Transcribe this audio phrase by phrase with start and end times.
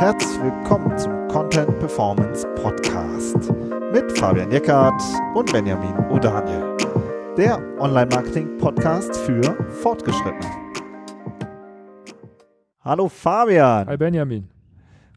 [0.00, 3.36] Herzlich willkommen zum Content Performance Podcast
[3.92, 5.02] mit Fabian Jeckert
[5.34, 6.76] und Benjamin O'Daniel,
[7.36, 10.40] der Online-Marketing-Podcast für Fortgeschrittene.
[12.82, 13.86] Hallo Fabian.
[13.88, 14.48] Hi Benjamin.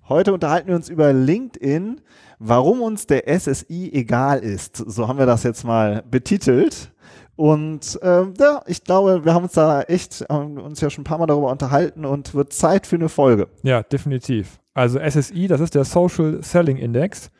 [0.09, 2.01] Heute unterhalten wir uns über LinkedIn,
[2.39, 4.75] warum uns der SSI egal ist.
[4.75, 6.91] So haben wir das jetzt mal betitelt.
[7.35, 11.05] Und ähm, ja, ich glaube, wir haben uns da echt ähm, uns ja schon ein
[11.05, 13.47] paar Mal darüber unterhalten und wird Zeit für eine Folge.
[13.63, 14.59] Ja, definitiv.
[14.75, 17.31] Also SSI, das ist der Social Selling Index.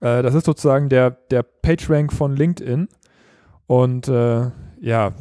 [0.00, 2.88] Äh, das ist sozusagen der, der PageRank von LinkedIn.
[3.66, 5.12] Und äh, ja,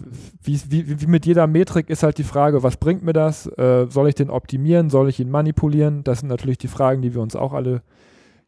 [0.42, 3.45] wie, wie, wie, mit jeder Metrik ist halt die Frage, was bringt mir das?
[3.58, 4.90] Äh, soll ich den optimieren?
[4.90, 6.03] Soll ich ihn manipulieren?
[6.03, 7.81] Das sind natürlich die Fragen, die wir uns auch alle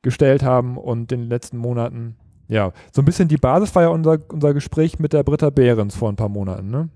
[0.02, 2.16] gestellt haben und in den letzten Monaten
[2.51, 5.95] ja, so ein bisschen die Basis war ja unser, unser Gespräch mit der Britta Behrens
[5.95, 6.89] vor ein paar Monaten, ne?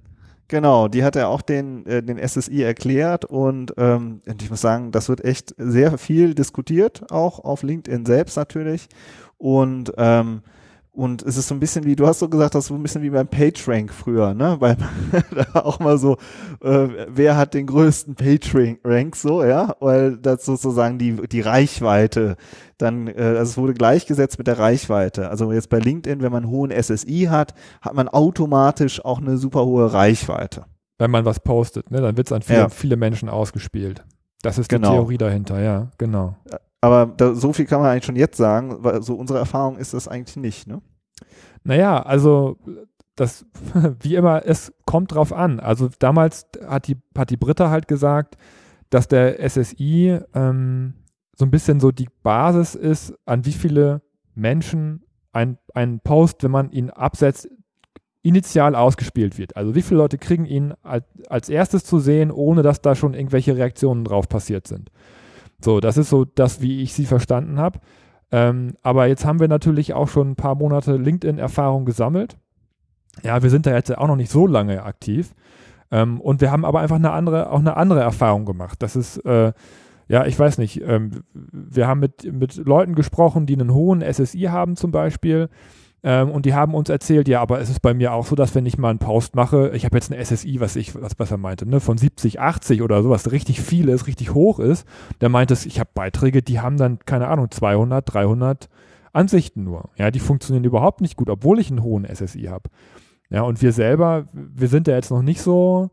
[0.50, 4.92] Genau, die hat ja auch den, äh, den SSI erklärt und ähm, ich muss sagen,
[4.92, 8.90] das wird echt sehr viel diskutiert, auch auf LinkedIn selbst natürlich.
[9.38, 10.42] Und ähm,
[10.96, 12.82] und es ist so ein bisschen wie, du hast so gesagt, das ist so ein
[12.82, 14.58] bisschen wie beim PageRank früher, ne?
[14.60, 14.78] Weil
[15.32, 16.18] da auch mal so,
[16.62, 19.76] äh, wer hat den größten PageRank so, ja?
[19.80, 22.38] Weil das sozusagen die, die Reichweite
[22.78, 25.30] dann, äh, also es wurde gleichgesetzt mit der Reichweite.
[25.30, 29.38] Also jetzt bei LinkedIn, wenn man einen hohen SSI hat, hat man automatisch auch eine
[29.38, 30.66] super hohe Reichweite.
[30.98, 32.02] Wenn man was postet, ne?
[32.02, 32.70] Dann wird es an viele, ja.
[32.70, 34.06] viele Menschen ausgespielt.
[34.42, 34.94] Das ist die genau.
[34.94, 36.36] Theorie dahinter, ja, genau.
[36.86, 39.96] Aber da, so viel kann man eigentlich schon jetzt sagen, weil so unsere Erfahrung ist
[39.96, 40.84] das eigentlich nicht, ne?
[41.64, 42.60] Naja, also
[43.16, 43.44] das,
[44.02, 45.60] wie immer, es kommt drauf an.
[45.60, 48.38] Also damals hat die, hat die Britta halt gesagt,
[48.92, 50.94] dass der SSI ähm,
[51.36, 54.04] so ein bisschen so die Basis ist, an wie viele
[54.36, 57.50] Menschen ein, ein Post, wenn man ihn absetzt,
[58.22, 59.58] initial ausgespielt wird.
[59.58, 63.16] Also wie viele Leute kriegen ihn als, als erstes zu sehen, ohne dass da schon
[63.16, 64.92] irgendwelche Reaktionen drauf passiert sind.
[65.66, 67.80] So, das ist so das, wie ich sie verstanden habe.
[68.32, 72.38] Ähm, aber jetzt haben wir natürlich auch schon ein paar Monate LinkedIn-Erfahrung gesammelt.
[73.24, 75.34] Ja, wir sind da jetzt auch noch nicht so lange aktiv.
[75.90, 78.84] Ähm, und wir haben aber einfach eine andere, auch eine andere Erfahrung gemacht.
[78.84, 79.54] Das ist, äh,
[80.08, 84.42] ja, ich weiß nicht, ähm, wir haben mit, mit Leuten gesprochen, die einen hohen SSI
[84.52, 85.50] haben zum Beispiel.
[86.08, 88.54] Ähm, und die haben uns erzählt, ja, aber es ist bei mir auch so, dass
[88.54, 91.38] wenn ich mal einen Post mache, ich habe jetzt eine SSI, was ich, was besser
[91.38, 94.88] meinte, ne, von 70, 80 oder sowas, richtig viel ist, richtig hoch ist,
[95.20, 98.70] der meint es, ich habe Beiträge, die haben dann, keine Ahnung, 200, 300
[99.14, 99.90] Ansichten nur.
[99.98, 102.70] Ja, die funktionieren überhaupt nicht gut, obwohl ich einen hohen SSI habe.
[103.32, 105.90] Ja, und wir selber, wir sind ja jetzt noch nicht so,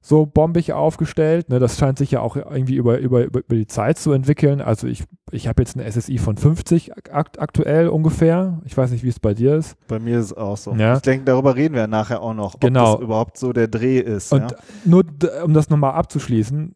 [0.00, 1.48] so bombig aufgestellt.
[1.48, 1.58] Ne?
[1.58, 4.60] Das scheint sich ja auch irgendwie über, über, über die Zeit zu entwickeln.
[4.60, 8.60] Also ich, ich habe jetzt eine SSI von 50 akt aktuell ungefähr.
[8.64, 9.76] Ich weiß nicht, wie es bei dir ist.
[9.88, 10.74] Bei mir ist es auch so.
[10.74, 10.96] Ja.
[10.96, 12.94] Ich denke, darüber reden wir nachher auch noch, ob genau.
[12.94, 14.32] das überhaupt so der Dreh ist.
[14.32, 14.58] Und ja?
[14.84, 15.04] nur,
[15.44, 16.74] um das nochmal abzuschließen,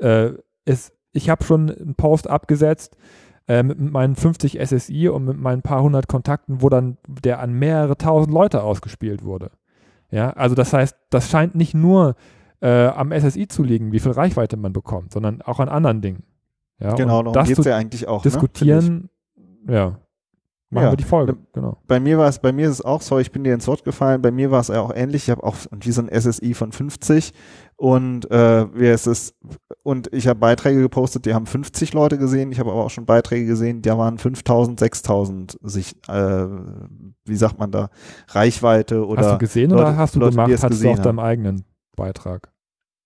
[0.00, 0.32] äh,
[0.64, 2.96] ist, ich habe schon einen Post abgesetzt,
[3.48, 7.54] äh, mit meinen 50 SSI und mit meinen paar hundert Kontakten, wo dann der an
[7.54, 9.50] mehrere tausend Leute ausgespielt wurde.
[10.10, 12.14] Ja, also das heißt, das scheint nicht nur
[12.60, 16.24] äh, am SSI zu liegen, wie viel Reichweite man bekommt, sondern auch an anderen Dingen.
[16.80, 18.24] Ja, genau, darum geht es ja eigentlich auch.
[18.24, 19.10] Ne, diskutieren,
[19.64, 19.98] ne, ja.
[20.70, 20.92] Machen ja.
[20.92, 21.78] wir die Folge, genau.
[21.86, 23.84] Bei mir war es, bei mir ist es auch, sorry, ich bin dir ins Wort
[23.84, 25.22] gefallen, bei mir war es auch ähnlich.
[25.24, 27.32] Ich habe auch wie so ein SSI von 50
[27.76, 29.34] und äh, wie ist es,
[29.82, 32.52] und ich habe Beiträge gepostet, die haben 50 Leute gesehen.
[32.52, 36.46] Ich habe aber auch schon Beiträge gesehen, da waren 5000, 6000 sich, äh,
[37.24, 37.88] wie sagt man da,
[38.28, 39.22] Reichweite oder.
[39.22, 41.64] Hast du gesehen Leute, oder hast du Leute, gemacht, hast du auf deinem eigenen
[41.98, 42.50] Beitrag.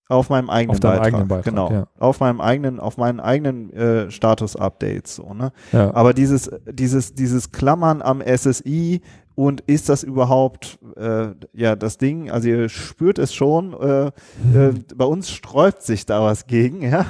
[0.09, 1.07] Auf meinem eigenen auf Beitrag.
[1.07, 1.71] Eigenen Beitrag genau.
[1.71, 1.87] Ja.
[1.97, 5.51] Auf meinem eigenen, auf meinen eigenen äh, Status-Updates, so, ne?
[5.71, 5.93] Ja.
[5.93, 9.01] Aber dieses, dieses, dieses Klammern am SSI
[9.35, 12.29] und ist das überhaupt äh, ja das Ding?
[12.29, 13.73] Also ihr spürt es schon.
[13.73, 14.07] Äh,
[14.53, 17.05] äh, bei uns sträubt sich da was gegen, ja.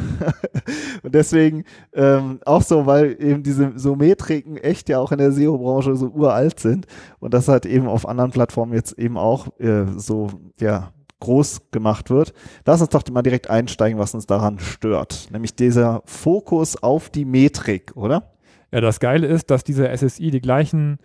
[1.03, 1.63] und deswegen
[1.93, 6.07] ähm, auch so, weil eben diese so Metriken echt ja auch in der SEO-Branche so
[6.07, 6.85] uralt sind
[7.19, 10.29] und das hat eben auf anderen Plattformen jetzt eben auch äh, so
[10.59, 10.91] ja
[11.23, 12.33] groß gemacht wird.
[12.65, 15.29] Lass uns doch mal direkt einsteigen, was uns daran stört.
[15.31, 18.33] Nämlich dieser Fokus auf die Metrik, oder?
[18.71, 20.97] Ja, das Geile ist, dass dieser SSI die gleichen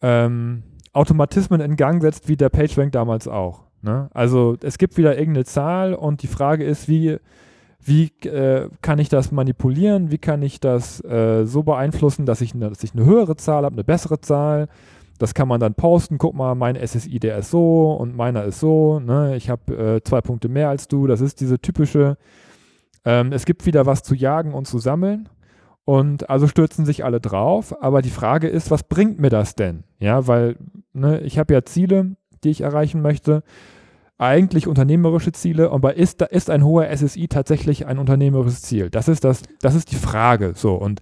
[0.00, 3.64] ähm, Automatismen in Gang setzt wie der PageRank damals auch.
[3.82, 4.08] Ne?
[4.12, 7.18] Also es gibt wieder irgendeine Zahl und die Frage ist, wie,
[7.80, 10.10] wie äh, kann ich das manipulieren?
[10.10, 13.74] Wie kann ich das äh, so beeinflussen, dass ich, dass ich eine höhere Zahl habe,
[13.74, 14.68] eine bessere Zahl?
[15.22, 16.18] Das kann man dann posten.
[16.18, 18.98] Guck mal, mein SSI, der ist so und meiner ist so.
[18.98, 19.36] Ne?
[19.36, 21.06] Ich habe äh, zwei Punkte mehr als du.
[21.06, 22.16] Das ist diese typische,
[23.04, 25.28] ähm, es gibt wieder was zu jagen und zu sammeln.
[25.84, 27.74] Und also stürzen sich alle drauf.
[27.80, 29.84] Aber die Frage ist, was bringt mir das denn?
[30.00, 30.56] Ja, weil
[30.92, 33.44] ne, ich habe ja Ziele, die ich erreichen möchte.
[34.18, 38.90] eigentlich unternehmerische Ziele, aber ist, da ist ein hoher SSI tatsächlich ein unternehmerisches Ziel?
[38.90, 40.52] Das ist das, das ist die Frage.
[40.56, 41.00] So und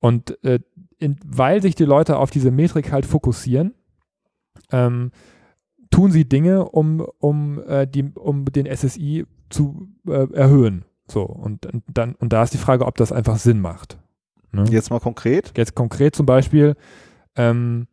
[0.00, 0.60] und äh,
[0.98, 3.74] in, weil sich die Leute auf diese Metrik halt fokussieren,
[4.70, 5.12] ähm,
[5.90, 10.84] tun sie Dinge, um, um, äh, die, um den SSI zu äh, erhöhen.
[11.10, 13.98] So, und, und, dann, und da ist die Frage, ob das einfach Sinn macht.
[14.52, 14.64] Ne?
[14.70, 15.52] Jetzt mal konkret?
[15.56, 16.76] Jetzt konkret zum Beispiel,
[17.36, 17.86] ähm,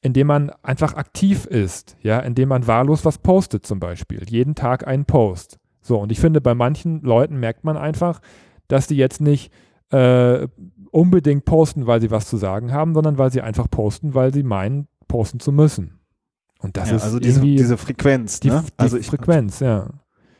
[0.00, 4.86] indem man einfach aktiv ist, ja, indem man wahllos was postet zum Beispiel, jeden Tag
[4.86, 5.58] einen Post.
[5.82, 8.20] So, und ich finde, bei manchen Leuten merkt man einfach,
[8.68, 9.52] dass die jetzt nicht
[9.90, 10.48] äh,
[10.96, 14.42] unbedingt posten, weil sie was zu sagen haben, sondern weil sie einfach posten, weil sie
[14.42, 16.00] meinen, posten zu müssen.
[16.60, 18.64] Und das ja, ist also diese, diese Frequenz, die, ne?
[18.66, 19.90] die also ich, Frequenz, ja.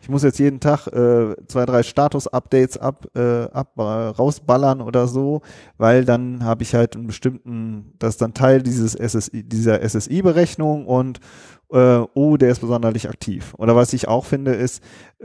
[0.00, 5.08] Ich muss jetzt jeden Tag äh, zwei, drei Status-Updates ab, äh, ab äh, rausballern oder
[5.08, 5.42] so,
[5.76, 10.86] weil dann habe ich halt einen bestimmten, das ist dann Teil dieses SSI, dieser SSI-Berechnung
[10.86, 11.20] und
[11.70, 13.52] äh, oh, der ist besonders aktiv.
[13.58, 14.82] Oder was ich auch finde, ist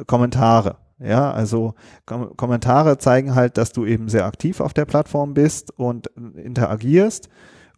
[0.08, 0.76] Kommentare.
[1.04, 1.74] Ja, also
[2.06, 7.30] Kom Kommentare zeigen halt, dass du eben sehr aktiv auf der Plattform bist und interagierst.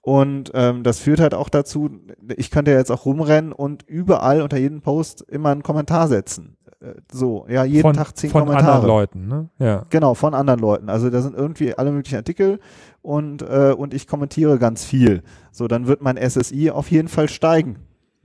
[0.01, 1.89] Und ähm, das führt halt auch dazu,
[2.35, 6.57] ich könnte jetzt auch rumrennen und überall unter jedem Post immer einen Kommentar setzen.
[6.81, 8.65] Äh, so, ja, jeden von, Tag zehn von Kommentare.
[8.65, 9.49] Von anderen Leuten, ne?
[9.59, 9.85] Ja.
[9.89, 10.89] Genau, von anderen Leuten.
[10.89, 12.59] Also da sind irgendwie alle möglichen Artikel
[13.01, 15.23] und, äh, und ich kommentiere ganz viel.
[15.51, 17.77] So, dann wird mein SSI auf jeden Fall steigen.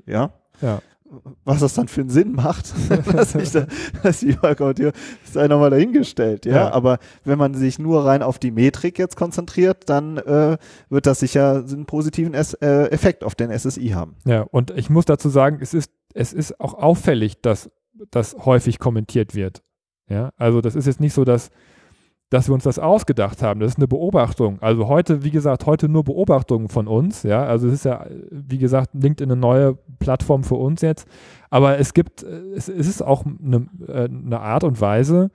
[0.05, 0.33] Ja.
[0.61, 0.81] Ja
[1.45, 2.73] was das dann für einen Sinn macht,
[3.13, 3.67] dass ich da,
[4.03, 4.93] dass ich kommentiere,
[5.25, 6.55] sei nochmal dahingestellt, ja?
[6.55, 6.73] ja?
[6.73, 10.59] Aber wenn man sich nur rein auf die Metrik jetzt konzentriert, dann äh,
[10.89, 14.17] wird das sicher einen positiven S äh, Effekt auf den SSI haben.
[14.25, 17.71] Ja, und ich muss dazu sagen, es ist, es ist auch auffällig, dass
[18.11, 19.63] das häufig kommentiert wird.
[20.09, 21.51] Ja, also das ist jetzt nicht so, dass
[22.31, 23.61] dass wir uns das ausgedacht haben.
[23.61, 24.61] Das ist eine Beobachtung.
[24.61, 27.23] Also heute, wie gesagt, heute nur Beobachtungen von uns.
[27.23, 31.09] Ja, also es ist ja, wie gesagt, LinkedIn eine neue Plattform für uns jetzt.
[31.49, 35.31] Aber es gibt, es, ist auch eine, äh, eine Art und Weise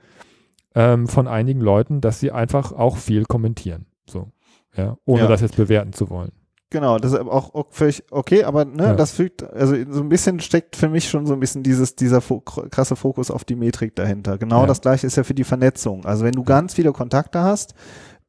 [0.74, 3.86] ähm, von einigen Leuten, dass sie einfach auch viel kommentieren.
[4.06, 4.28] So,
[4.76, 5.28] ja, ohne ja.
[5.28, 6.30] das jetzt bewerten zu wollen.
[6.74, 8.94] Genau, das ist auch, auch völlig okay, aber ne, ja.
[8.96, 12.20] das fügt, also so ein bisschen steckt für mich schon so ein bisschen dieses, dieser
[12.20, 14.38] fo krasse Fokus auf die Metrik dahinter.
[14.38, 14.66] Genau ja.
[14.66, 16.04] das gleiche ist ja für die Vernetzung.
[16.04, 17.74] Also wenn du ganz viele Kontakte hast,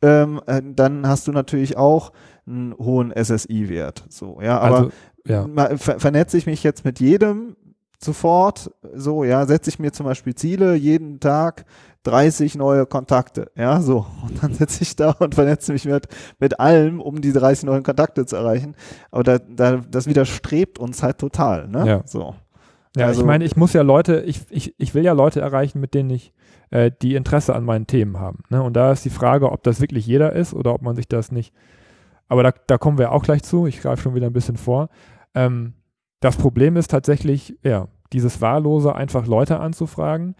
[0.03, 2.11] ähm, äh, dann hast du natürlich auch
[2.45, 4.03] einen hohen SSI-Wert.
[4.09, 4.91] So, ja, aber also,
[5.25, 5.77] ja.
[5.77, 7.55] Ver vernetze ich mich jetzt mit jedem
[7.99, 11.65] sofort, so, ja, setze ich mir zum Beispiel Ziele, jeden Tag
[12.05, 14.05] 30 neue Kontakte, ja, so.
[14.23, 16.07] Und dann sitze ich da und vernetze mich mit,
[16.39, 18.75] mit allem, um die 30 neuen Kontakte zu erreichen.
[19.11, 21.87] Aber da, da, das widerstrebt uns halt total, ne?
[21.87, 22.01] Ja.
[22.05, 22.35] So.
[22.95, 25.81] Ja, also, ich meine, ich muss ja Leute, ich, ich, ich will ja Leute erreichen,
[25.81, 26.33] mit denen ich
[26.69, 28.43] äh, die Interesse an meinen Themen haben.
[28.49, 28.63] Ne?
[28.63, 31.31] Und da ist die Frage, ob das wirklich jeder ist oder ob man sich das
[31.31, 31.53] nicht.
[32.27, 33.67] Aber da, da kommen wir auch gleich zu.
[33.67, 34.89] Ich greife schon wieder ein bisschen vor.
[35.33, 35.73] Ähm,
[36.21, 40.35] das Problem ist tatsächlich, ja, dieses Wahllose einfach Leute anzufragen.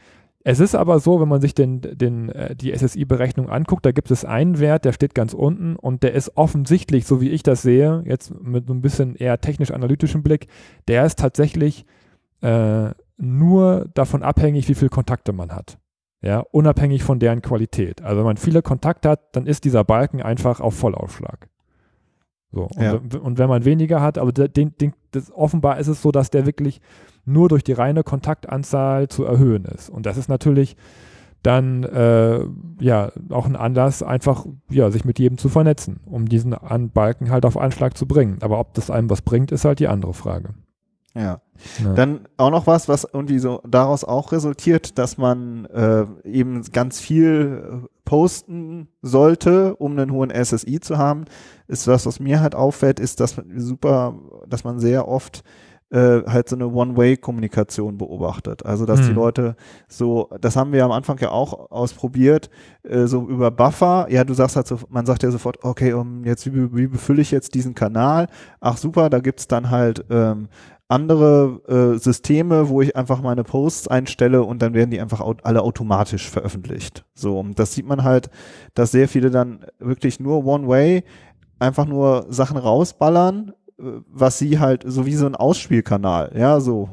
[0.47, 4.11] Es ist aber so, wenn man sich den, den, äh, die SSI-Berechnung anguckt, da gibt
[4.11, 7.63] es einen Wert, der steht ganz unten und der ist offensichtlich, so wie ich das
[7.63, 10.47] sehe, jetzt mit so ein bisschen eher technisch-analytischem Blick,
[10.87, 11.87] der ist tatsächlich
[12.41, 15.79] äh, nur davon abhängig, wie viele Kontakte man hat.
[16.21, 18.03] Ja, unabhängig von deren Qualität.
[18.03, 21.49] Also wenn man viele Kontakte hat, dann ist dieser Balken einfach auf Vollaufschlag.
[22.51, 23.19] So, und, ja.
[23.19, 26.45] und wenn man weniger hat, aber den, den, das, offenbar ist es so, dass der
[26.45, 26.81] wirklich
[27.25, 29.89] nur durch die reine Kontaktanzahl zu erhöhen ist.
[29.89, 30.75] Und das ist natürlich
[31.43, 32.39] dann äh,
[32.79, 37.29] ja auch ein Anlass, einfach ja, sich mit jedem zu vernetzen, um diesen An Balken
[37.29, 38.37] halt auf Anschlag zu bringen.
[38.41, 40.55] Aber ob das einem was bringt, ist halt die andere Frage.
[41.13, 41.39] Ja.
[41.83, 41.93] ja.
[41.93, 46.99] Dann auch noch was, was irgendwie so daraus auch resultiert, dass man äh, eben ganz
[46.99, 51.25] viel äh, posten sollte, um einen hohen SSI zu haben,
[51.67, 55.43] ist was, was mir halt auffällt, ist, dass man super, dass man sehr oft
[55.95, 58.65] äh, halt so eine One-Way-Kommunikation beobachtet.
[58.65, 59.07] Also dass hm.
[59.07, 59.55] die Leute
[59.87, 62.49] so, das haben wir am Anfang ja auch ausprobiert,
[62.83, 64.07] äh, so über Buffer.
[64.09, 67.21] Ja, du sagst halt so, man sagt ja sofort, okay, um jetzt wie, wie befülle
[67.21, 68.27] ich jetzt diesen Kanal?
[68.59, 70.49] Ach super, da gibt's dann halt ähm,
[70.89, 71.61] andere
[71.95, 75.61] äh, Systeme, wo ich einfach meine Posts einstelle und dann werden die einfach au alle
[75.61, 77.05] automatisch veröffentlicht.
[77.13, 78.29] So, und das sieht man halt,
[78.73, 81.03] dass sehr viele dann wirklich nur One-Way
[81.57, 86.89] einfach nur Sachen rausballern was sie halt, so wie so ein Ausspielkanal, ja, so.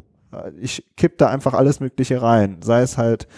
[0.60, 3.28] Ich kipp da einfach alles Mögliche rein, sei es halt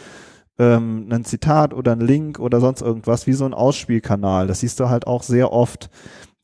[0.59, 4.47] ähm, ein Zitat oder ein Link oder sonst irgendwas, wie so ein Ausspielkanal.
[4.47, 5.91] Das siehst du halt auch sehr oft.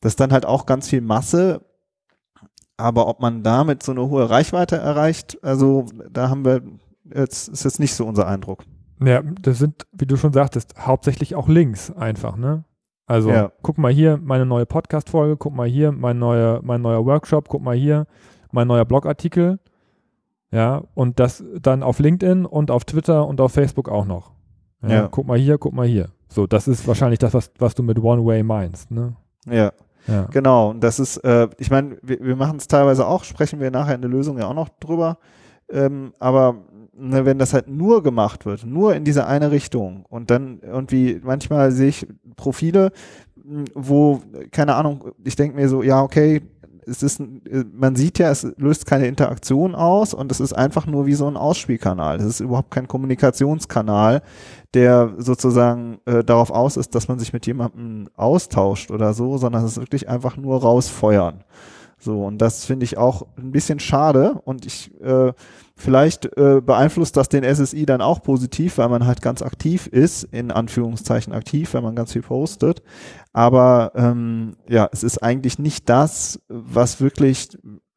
[0.01, 1.61] Das ist dann halt auch ganz viel Masse,
[2.75, 6.61] aber ob man damit so eine hohe Reichweite erreicht, also da haben wir
[7.13, 8.63] jetzt ist jetzt nicht so unser Eindruck.
[9.03, 12.63] Ja, das sind, wie du schon sagtest, hauptsächlich auch Links einfach, ne?
[13.05, 13.51] Also ja.
[13.61, 17.61] guck mal hier meine neue Podcast-Folge, guck mal hier mein neuer, mein neuer Workshop, guck
[17.61, 18.05] mal hier
[18.51, 19.59] mein neuer Blogartikel.
[20.51, 24.31] Ja, und das dann auf LinkedIn und auf Twitter und auf Facebook auch noch.
[24.81, 25.07] Ja, ja.
[25.09, 26.09] Guck mal hier, guck mal hier.
[26.27, 29.15] So, das ist wahrscheinlich das, was, was du mit One Way meinst, ne?
[29.45, 29.71] Ja.
[30.07, 30.23] Ja.
[30.31, 33.69] Genau, und das ist, äh, ich meine, wir, wir machen es teilweise auch, sprechen wir
[33.69, 35.19] nachher in der Lösung ja auch noch drüber.
[35.69, 36.55] Ähm, aber
[37.01, 41.19] ne, wenn das halt nur gemacht wird, nur in diese eine Richtung und dann irgendwie,
[41.23, 42.91] manchmal sehe ich Profile,
[43.73, 46.41] wo, keine Ahnung, ich denke mir so, ja, okay,
[46.85, 47.21] es ist,
[47.73, 51.27] man sieht ja, es löst keine Interaktion aus und es ist einfach nur wie so
[51.27, 52.17] ein Ausspielkanal.
[52.17, 54.23] Es ist überhaupt kein Kommunikationskanal,
[54.73, 59.63] der sozusagen äh, darauf aus ist, dass man sich mit jemandem austauscht oder so, sondern
[59.63, 61.43] es ist wirklich einfach nur rausfeuern.
[62.03, 65.33] So, und das finde ich auch ein bisschen schade und ich äh,
[65.75, 70.23] vielleicht äh, beeinflusst das den SSI dann auch positiv, weil man halt ganz aktiv ist,
[70.23, 72.81] in Anführungszeichen aktiv, wenn man ganz viel postet.
[73.33, 77.49] Aber ähm, ja, es ist eigentlich nicht das, was wirklich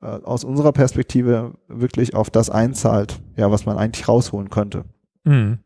[0.02, 4.84] äh, aus unserer Perspektive wirklich auf das einzahlt, ja, was man eigentlich rausholen könnte.
[5.25, 5.61] Mhm.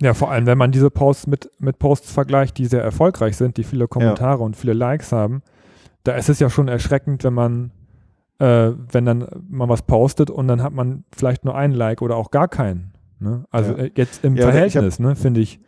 [0.00, 3.56] Ja, vor allem, wenn man diese Posts mit, mit Posts vergleicht, die sehr erfolgreich sind,
[3.56, 4.44] die viele Kommentare ja.
[4.44, 5.42] und viele Likes haben
[6.04, 7.70] da ist es ja schon erschreckend, wenn man,
[8.38, 12.16] äh, wenn dann man was postet und dann hat man vielleicht nur einen Like oder
[12.16, 12.92] auch gar keinen.
[13.18, 13.44] Ne?
[13.50, 13.84] Also ja.
[13.84, 15.60] Äh, jetzt im ja, Verhältnis, ne, finde ich.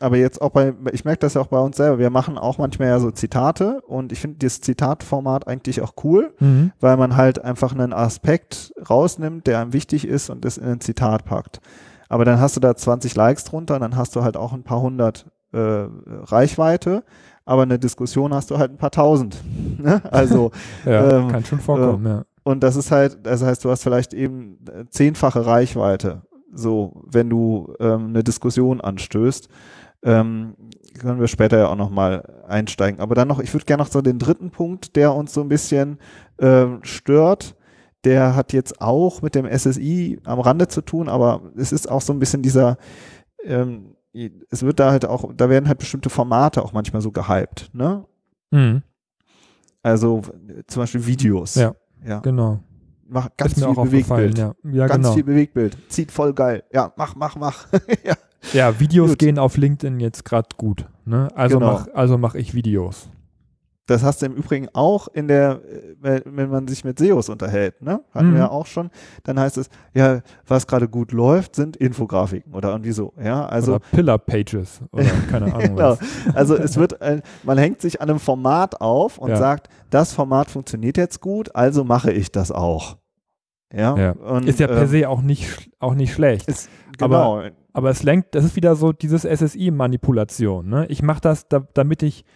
[0.00, 2.58] Aber jetzt auch bei, ich merke das ja auch bei uns selber, wir machen auch
[2.58, 6.72] manchmal ja so Zitate und ich finde das Zitatformat eigentlich auch cool, mhm.
[6.78, 10.80] weil man halt einfach einen Aspekt rausnimmt, der einem wichtig ist und das in ein
[10.80, 11.60] Zitat packt.
[12.08, 14.80] Aber dann hast du da 20 Likes drunter, dann hast du halt auch ein paar
[14.80, 17.02] hundert äh, Reichweite
[17.48, 19.42] aber eine Diskussion hast du halt ein paar tausend.
[19.78, 20.02] Ne?
[20.10, 20.50] Also
[20.84, 22.24] ja, ähm, kann schon vorkommen, äh, ja.
[22.42, 27.30] Und das ist halt, das heißt, du hast vielleicht eben äh, zehnfache Reichweite, so wenn
[27.30, 29.48] du ähm, eine Diskussion anstößt.
[30.02, 30.56] Ähm,
[30.98, 32.98] können wir später ja auch nochmal einsteigen.
[32.98, 35.48] Aber dann noch, ich würde gerne noch so den dritten Punkt, der uns so ein
[35.48, 35.98] bisschen
[36.40, 37.54] ähm, stört.
[38.02, 42.00] Der hat jetzt auch mit dem SSI am Rande zu tun, aber es ist auch
[42.00, 42.78] so ein bisschen dieser,
[43.44, 47.70] ähm, es wird da halt auch, da werden halt bestimmte Formate auch manchmal so gehypt,
[47.72, 48.04] ne?
[48.50, 48.82] Mhm.
[49.82, 50.22] Also
[50.66, 51.54] zum Beispiel Videos.
[51.54, 51.74] Ja.
[52.04, 52.20] ja.
[52.20, 52.60] Genau.
[53.08, 54.38] Mach ganz viel Bewegtbild.
[54.38, 54.54] Ja.
[54.64, 54.86] ja.
[54.86, 55.14] ganz genau.
[55.14, 55.76] viel Bewegtbild.
[55.88, 56.64] Zieht voll geil.
[56.72, 57.66] Ja, mach, mach, mach.
[58.04, 58.14] ja.
[58.52, 59.18] ja, Videos gut.
[59.18, 60.84] gehen auf LinkedIn jetzt gerade gut.
[61.04, 61.28] Ne?
[61.34, 61.72] Also genau.
[61.72, 63.08] mach, also mache ich Videos.
[63.88, 65.62] Das hast du im Übrigen auch in der,
[66.02, 68.02] äh, wenn man sich mit SEOs unterhält, ne?
[68.12, 68.32] Hatten mhm.
[68.34, 68.90] wir ja auch schon.
[69.24, 73.46] Dann heißt es, ja, was gerade gut läuft, sind Infografiken oder irgendwie so, ja.
[73.46, 73.76] Also.
[73.76, 75.96] Oder Pillar Pages oder keine Ahnung genau.
[75.98, 76.00] was.
[76.34, 76.98] Also es wird,
[77.44, 79.36] man hängt sich an einem Format auf und ja.
[79.36, 82.98] sagt, das Format funktioniert jetzt gut, also mache ich das auch.
[83.72, 83.96] Ja.
[83.96, 84.10] ja.
[84.12, 86.46] Und, ist ja per ähm, se auch nicht, auch nicht schlecht.
[86.46, 86.68] Ist,
[86.98, 87.38] genau.
[87.38, 90.86] Aber, aber es lenkt, das ist wieder so dieses SSI-Manipulation, ne?
[90.88, 92.26] Ich mache das, da, damit ich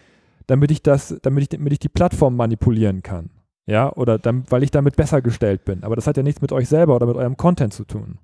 [0.47, 3.29] damit ich das, damit ich, damit ich die Plattform manipulieren kann.
[3.65, 5.83] Ja, oder dann, weil ich damit besser gestellt bin.
[5.83, 8.17] Aber das hat ja nichts mit euch selber oder mit eurem Content zu tun.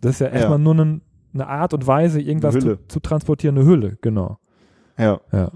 [0.00, 0.64] Das ist ja erstmal ja.
[0.64, 1.00] nur eine,
[1.32, 4.38] eine Art und Weise, irgendwas zu, zu, transportieren, eine Hülle, genau.
[4.98, 5.20] Ja.
[5.32, 5.50] ja.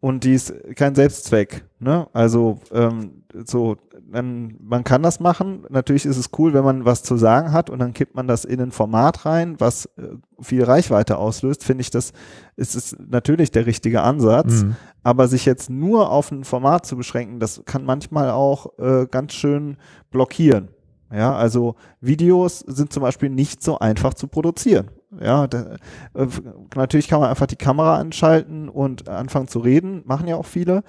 [0.00, 2.06] Und die ist kein Selbstzweck, ne?
[2.12, 3.76] Also ähm, so
[4.10, 5.66] dann, man kann das machen.
[5.68, 8.44] Natürlich ist es cool, wenn man was zu sagen hat und dann kippt man das
[8.44, 11.64] in ein Format rein, was äh, viel Reichweite auslöst.
[11.64, 12.12] Finde ich, das
[12.56, 14.62] ist, ist natürlich der richtige Ansatz.
[14.62, 14.76] Mhm.
[15.02, 19.34] Aber sich jetzt nur auf ein Format zu beschränken, das kann manchmal auch äh, ganz
[19.34, 19.76] schön
[20.10, 20.68] blockieren.
[21.12, 24.90] Ja, also Videos sind zum Beispiel nicht so einfach zu produzieren.
[25.20, 25.76] Ja, da,
[26.14, 26.26] äh,
[26.74, 30.82] natürlich kann man einfach die Kamera anschalten und anfangen zu reden, machen ja auch viele.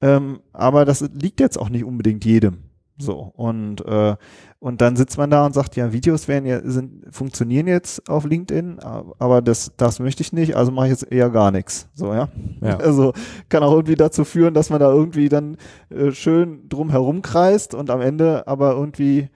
[0.00, 2.68] Ähm, aber das liegt jetzt auch nicht unbedingt jedem.
[2.98, 3.32] So.
[3.36, 4.16] Und, äh,
[4.58, 8.24] und dann sitzt man da und sagt, ja, Videos werden ja, sind, funktionieren jetzt auf
[8.24, 11.88] LinkedIn, aber das, das möchte ich nicht, also mache ich jetzt eher gar nichts.
[11.94, 12.28] So, ja?
[12.60, 12.78] ja.
[12.88, 13.12] Also
[13.48, 15.58] kann auch irgendwie dazu führen, dass man da irgendwie dann
[15.90, 19.28] äh, schön drum herum kreist und am Ende aber irgendwie,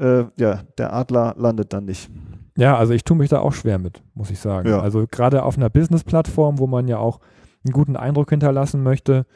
[0.00, 2.10] äh, ja, der Adler landet dann nicht.
[2.56, 4.68] Ja, also ich tue mich da auch schwer mit, muss ich sagen.
[4.68, 4.80] Ja.
[4.80, 7.20] Also gerade auf einer Business-Plattform, wo man ja auch
[7.64, 9.26] einen guten Eindruck hinterlassen möchte,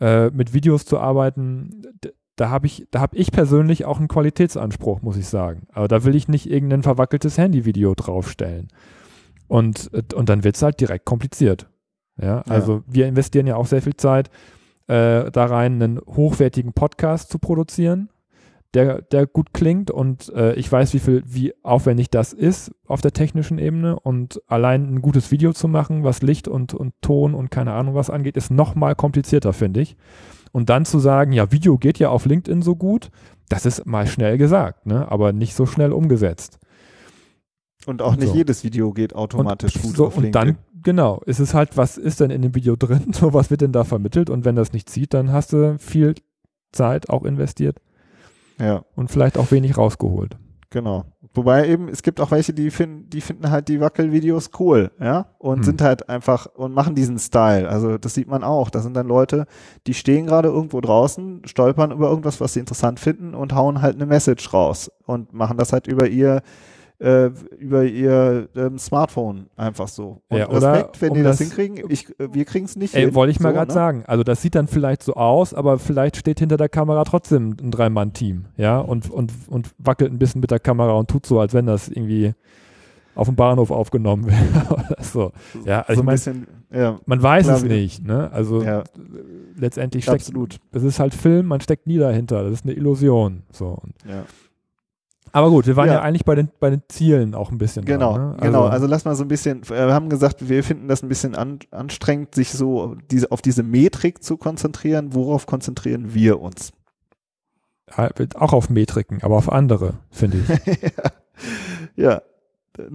[0.00, 1.82] äh, mit Videos zu arbeiten,
[2.36, 5.66] da habe ich, da habe ich persönlich auch einen Qualitätsanspruch, muss ich sagen.
[5.72, 8.68] Aber da will ich nicht irgendein verwackeltes Handyvideo draufstellen.
[9.46, 11.68] Und, und dann wird es halt direkt kompliziert.
[12.20, 12.82] Ja, also ja.
[12.86, 14.30] wir investieren ja auch sehr viel Zeit
[14.86, 18.10] äh, da rein, einen hochwertigen Podcast zu produzieren,
[18.74, 23.00] der, der gut klingt und äh, ich weiß, wie viel, wie aufwendig das ist auf
[23.00, 27.34] der technischen Ebene und allein ein gutes Video zu machen, was Licht und, und Ton
[27.34, 29.96] und keine Ahnung was angeht, ist noch mal komplizierter, finde ich.
[30.52, 33.10] Und dann zu sagen, ja, Video geht ja auf LinkedIn so gut,
[33.48, 35.10] das ist mal schnell gesagt, ne?
[35.10, 36.58] aber nicht so schnell umgesetzt.
[37.86, 38.34] Und auch nicht so.
[38.34, 40.48] jedes Video geht automatisch und gut so, auf LinkedIn.
[40.48, 43.06] Und dann, genau, ist es halt, was ist denn in dem Video drin?
[43.12, 44.30] So, was wird denn da vermittelt?
[44.30, 46.14] Und wenn das nicht zieht, dann hast du viel
[46.72, 47.80] Zeit auch investiert.
[48.60, 48.84] Ja.
[48.94, 50.36] Und vielleicht auch wenig rausgeholt.
[50.70, 51.04] Genau.
[51.34, 55.26] Wobei eben, es gibt auch welche, die finden, die finden halt die Wackelvideos cool, ja,
[55.38, 55.62] und hm.
[55.64, 57.68] sind halt einfach und machen diesen Style.
[57.68, 58.70] Also das sieht man auch.
[58.70, 59.46] Das sind dann Leute,
[59.86, 63.96] die stehen gerade irgendwo draußen, stolpern über irgendwas, was sie interessant finden und hauen halt
[63.96, 66.42] eine Message raus und machen das halt über ihr
[67.00, 70.20] äh, über ihr ähm, Smartphone einfach so.
[70.28, 71.90] Und ja, Respekt, wenn um die das, das hinkriegen.
[71.90, 73.14] Ich, äh, wir kriegen es nicht ey, hin.
[73.14, 73.74] Wollte ich mal so, gerade ne?
[73.74, 74.04] sagen.
[74.06, 77.70] Also das sieht dann vielleicht so aus, aber vielleicht steht hinter der Kamera trotzdem ein
[77.70, 81.54] Drei-Mann-Team, ja, und, und, und wackelt ein bisschen mit der Kamera und tut so, als
[81.54, 82.34] wenn das irgendwie
[83.14, 84.94] auf dem Bahnhof aufgenommen wäre.
[85.00, 85.32] so.
[85.64, 88.30] Ja, also so ich meine, ja, man weiß es nicht, ne?
[88.30, 88.84] Also ja.
[89.56, 90.58] letztendlich steckt, Absolut.
[90.72, 93.42] es ist halt Film, man steckt nie dahinter, das ist eine Illusion.
[93.50, 93.78] So.
[94.06, 94.24] Ja.
[95.32, 97.84] Aber gut, wir waren ja, ja eigentlich bei den, bei den Zielen auch ein bisschen.
[97.84, 98.32] Genau, dran, ne?
[98.32, 98.66] also, genau.
[98.66, 101.34] Also lass mal so ein bisschen, äh, wir haben gesagt, wir finden das ein bisschen
[101.34, 105.14] an, anstrengend, sich so diese, auf diese Metrik zu konzentrieren.
[105.14, 106.72] Worauf konzentrieren wir uns?
[108.34, 110.82] Auch auf Metriken, aber auf andere, finde ich.
[111.96, 112.12] ja.
[112.12, 112.22] ja,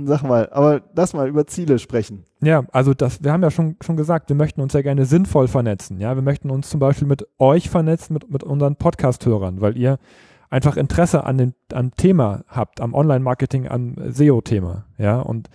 [0.05, 2.23] sag mal, aber lass mal über Ziele sprechen.
[2.41, 5.47] Ja, also das, wir haben ja schon, schon gesagt, wir möchten uns ja gerne sinnvoll
[5.47, 5.99] vernetzen.
[5.99, 9.99] Ja, wir möchten uns zum Beispiel mit euch vernetzen, mit, mit unseren Podcast-Hörern, weil ihr
[10.49, 15.49] einfach Interesse an dem am Thema habt, am Online-Marketing, am SEO-Thema, ja, und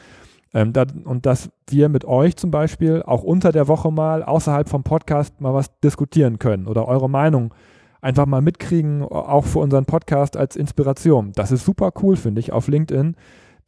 [0.52, 4.68] ähm, da, und dass wir mit euch zum Beispiel auch unter der Woche mal außerhalb
[4.68, 7.54] vom Podcast mal was diskutieren können oder eure Meinung
[8.00, 11.32] einfach mal mitkriegen, auch für unseren Podcast als Inspiration.
[11.35, 13.14] Das ist super cool, finde ich, auf LinkedIn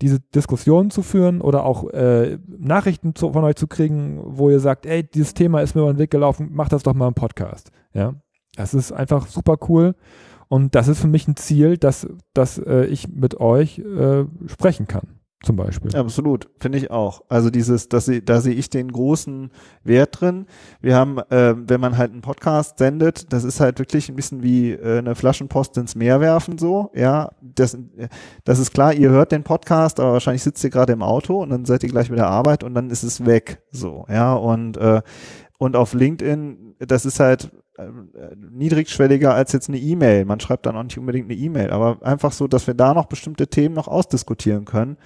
[0.00, 4.58] diese Diskussionen zu führen oder auch äh, Nachrichten zu, von euch zu kriegen, wo ihr
[4.58, 7.14] sagt, ey, dieses Thema ist mir über den Weg gelaufen, macht das doch mal im
[7.14, 7.70] Podcast.
[7.94, 8.14] Ja,
[8.56, 9.94] das ist einfach super cool.
[10.52, 14.86] Und das ist für mich ein Ziel, dass, dass äh, ich mit euch äh, sprechen
[14.86, 15.96] kann, zum Beispiel.
[15.96, 17.22] Absolut, finde ich auch.
[17.30, 19.50] Also dieses, dass sie, da sehe ich den großen
[19.82, 20.44] Wert drin.
[20.82, 24.42] Wir haben, äh, wenn man halt einen Podcast sendet, das ist halt wirklich ein bisschen
[24.42, 26.90] wie äh, eine Flaschenpost ins Meer werfen, so.
[26.94, 27.78] Ja, das,
[28.44, 31.48] das ist klar, ihr hört den Podcast, aber wahrscheinlich sitzt ihr gerade im Auto und
[31.48, 34.04] dann seid ihr gleich mit der Arbeit und dann ist es weg, so.
[34.10, 35.00] Ja, und, äh,
[35.56, 37.71] und auf LinkedIn, das ist halt, äh,
[38.50, 40.24] niedrigschwelliger als jetzt eine E-Mail.
[40.24, 43.06] Man schreibt dann auch nicht unbedingt eine E-Mail, aber einfach so, dass wir da noch
[43.06, 44.96] bestimmte Themen noch ausdiskutieren können.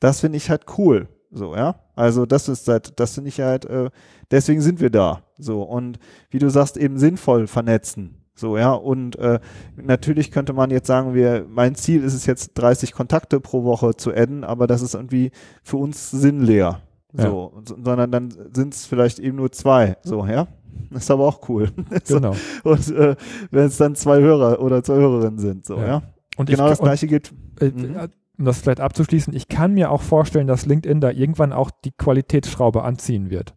[0.00, 1.08] Das finde ich halt cool.
[1.30, 1.76] So, ja.
[1.96, 3.90] Also das ist halt, das finde ich halt, äh,
[4.30, 5.22] deswegen sind wir da.
[5.38, 5.98] So, und
[6.30, 8.24] wie du sagst, eben sinnvoll vernetzen.
[8.36, 9.38] So, ja, und äh,
[9.76, 13.94] natürlich könnte man jetzt sagen, wir, mein Ziel ist es jetzt 30 Kontakte pro Woche
[13.96, 15.30] zu adden, aber das ist irgendwie
[15.62, 16.80] für uns sinnleer.
[17.12, 17.76] So, ja.
[17.84, 19.96] sondern dann sind es vielleicht eben nur zwei.
[20.02, 20.48] So, ja.
[20.90, 21.70] Das ist aber auch cool.
[22.06, 22.34] Genau.
[22.64, 23.16] und äh,
[23.50, 25.86] wenn es dann zwei Hörer oder zwei Hörerinnen sind, so, ja.
[25.86, 26.02] ja?
[26.36, 27.32] Und genau ich, das gleiche geht.
[27.60, 27.96] Äh, mhm.
[28.36, 31.92] Um das vielleicht abzuschließen, ich kann mir auch vorstellen, dass LinkedIn da irgendwann auch die
[31.92, 33.54] Qualitätsschraube anziehen wird.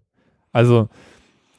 [0.51, 0.87] Also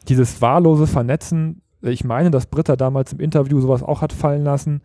[0.09, 4.83] dieses wahllose Vernetzen, ich meine, dass Britta damals im Interview sowas auch hat fallen lassen,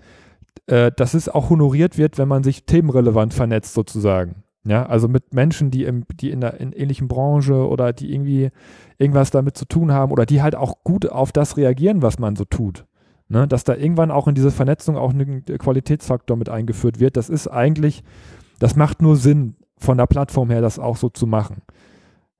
[0.67, 4.42] äh, dass es auch honoriert wird, wenn man sich themenrelevant vernetzt sozusagen.
[4.65, 8.49] Ja, also mit Menschen, die, im, die in der in ähnlichen Branche oder die irgendwie
[8.97, 12.37] irgendwas damit zu tun haben oder die halt auch gut auf das reagieren, was man
[12.37, 12.85] so tut.
[13.27, 13.45] Ne?
[13.47, 17.49] Dass da irgendwann auch in diese Vernetzung auch ein Qualitätsfaktor mit eingeführt wird, das ist
[17.49, 18.03] eigentlich,
[18.59, 21.61] das macht nur Sinn von der Plattform her, das auch so zu machen.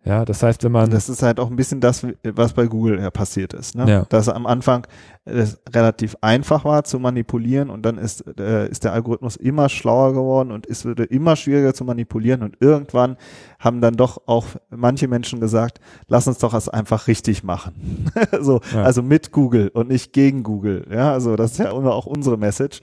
[0.05, 0.89] Ja, das heißt, wenn man.
[0.89, 3.75] Das ist halt auch ein bisschen das, was bei Google ja passiert ist.
[3.75, 3.89] Ne?
[3.89, 4.05] Ja.
[4.09, 4.85] Dass am Anfang
[5.23, 10.13] es relativ einfach war zu manipulieren und dann ist, äh, ist der Algorithmus immer schlauer
[10.13, 13.15] geworden und es wurde immer schwieriger zu manipulieren und irgendwann
[13.59, 18.11] haben dann doch auch manche Menschen gesagt, lass uns doch das einfach richtig machen.
[18.41, 18.83] so, ja.
[18.83, 20.85] Also mit Google und nicht gegen Google.
[20.91, 22.81] Ja, also das ist ja auch unsere Message.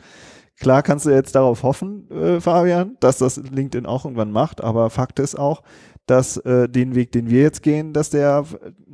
[0.59, 4.91] Klar kannst du jetzt darauf hoffen, äh, Fabian, dass das LinkedIn auch irgendwann macht, aber
[4.91, 5.63] Fakt ist auch,
[6.11, 8.45] dass äh, den Weg, den wir jetzt gehen, dass der,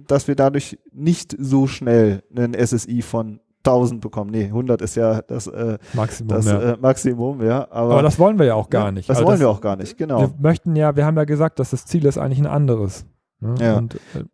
[0.07, 4.31] dass wir dadurch nicht so schnell einen SSI von 1000 bekommen.
[4.31, 6.61] Nee, 100 ist ja das äh, Maximum, das, ja.
[6.61, 7.66] Äh, Maximum, ja.
[7.70, 9.09] Aber, aber, das wollen wir ja auch gar ja, nicht.
[9.09, 10.20] Das also wollen das, wir auch gar nicht, genau.
[10.20, 13.07] Wir möchten ja, wir haben ja gesagt, dass das Ziel ist eigentlich ein anderes.
[13.40, 13.55] Ne?
[13.61, 13.79] Ja.
[13.79, 14.24] Und, äh,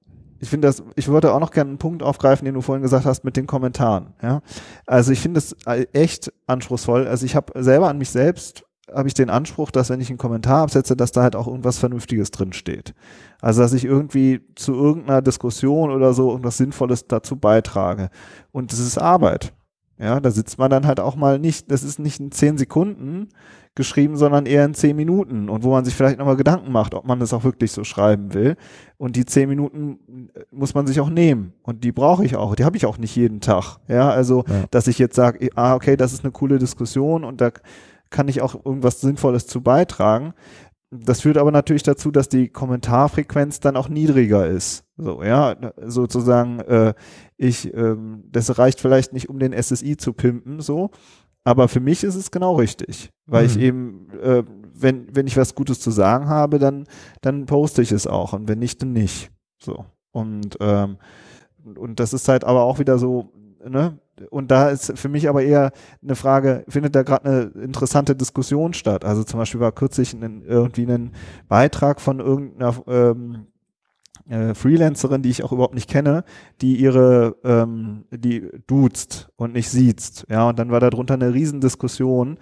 [0.40, 3.06] ich finde das, ich wollte auch noch gerne einen Punkt aufgreifen, den du vorhin gesagt
[3.06, 4.14] hast mit den Kommentaren.
[4.20, 4.40] Ja,
[4.86, 5.54] also ich finde es
[5.92, 7.06] echt anspruchsvoll.
[7.06, 10.18] Also ich habe selber an mich selbst habe ich den Anspruch, dass wenn ich einen
[10.18, 12.94] Kommentar absetze, dass da halt auch irgendwas Vernünftiges drin steht.
[13.40, 18.10] Also dass ich irgendwie zu irgendeiner Diskussion oder so irgendwas Sinnvolles dazu beitrage.
[18.50, 19.52] Und das ist Arbeit.
[19.98, 23.28] Ja, da sitzt man dann halt auch mal nicht, das ist nicht in zehn Sekunden
[23.74, 27.06] geschrieben, sondern eher in zehn Minuten und wo man sich vielleicht nochmal Gedanken macht, ob
[27.06, 28.56] man das auch wirklich so schreiben will.
[28.98, 32.64] Und die zehn Minuten muss man sich auch nehmen und die brauche ich auch, die
[32.64, 33.78] habe ich auch nicht jeden Tag.
[33.88, 34.64] Ja, also, ja.
[34.70, 37.50] dass ich jetzt sage, ah, okay, das ist eine coole Diskussion und da
[38.12, 40.34] kann ich auch irgendwas Sinnvolles zu beitragen.
[40.90, 44.84] Das führt aber natürlich dazu, dass die Kommentarfrequenz dann auch niedriger ist.
[44.96, 46.94] So, ja, sozusagen, äh,
[47.38, 50.90] ich, ähm, das reicht vielleicht nicht, um den SSI zu pimpen, so,
[51.44, 53.50] aber für mich ist es genau richtig, weil mhm.
[53.50, 54.44] ich eben, äh,
[54.74, 56.84] wenn, wenn ich was Gutes zu sagen habe, dann,
[57.20, 59.30] dann poste ich es auch und wenn nicht, dann nicht.
[59.58, 59.84] So.
[60.12, 60.98] Und, ähm,
[61.64, 63.32] und das ist halt aber auch wieder so,
[63.66, 63.98] ne?
[64.30, 65.72] Und da ist für mich aber eher
[66.02, 69.04] eine Frage, findet da gerade eine interessante Diskussion statt?
[69.04, 71.12] Also zum Beispiel war kürzlich ein, irgendwie ein
[71.48, 73.46] Beitrag von irgendeiner ähm,
[74.28, 76.24] äh, Freelancerin, die ich auch überhaupt nicht kenne,
[76.60, 80.26] die ihre, ähm, die duzt und nicht siezt.
[80.28, 82.38] Ja, und dann war da drunter eine Riesendiskussion,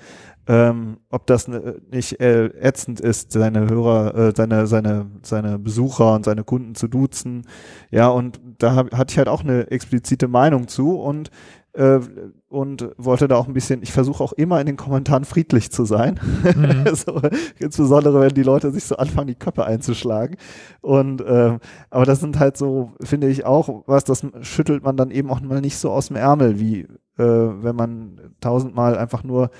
[0.50, 1.48] ähm, ob das
[1.92, 6.88] nicht äh, ätzend ist, seine Hörer, äh, seine, seine, seine Besucher und seine Kunden zu
[6.88, 7.46] duzen.
[7.92, 11.30] Ja, und da hab, hatte ich halt auch eine explizite Meinung zu und
[11.74, 12.00] äh,
[12.48, 15.84] und wollte da auch ein bisschen, ich versuche auch immer in den Kommentaren friedlich zu
[15.84, 16.18] sein.
[16.42, 16.84] Mhm.
[16.96, 17.20] so,
[17.60, 20.36] insbesondere wenn die Leute sich so anfangen, die Köpfe einzuschlagen.
[20.80, 21.60] Und ähm,
[21.90, 25.40] aber das sind halt so, finde ich auch, was, das schüttelt man dann eben auch
[25.42, 29.50] mal nicht so aus dem Ärmel, wie äh, wenn man tausendmal einfach nur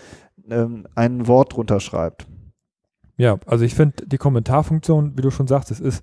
[0.51, 2.27] ähm, ein Wort drunter schreibt.
[3.17, 6.03] Ja, also ich finde die Kommentarfunktion, wie du schon sagst, es ist,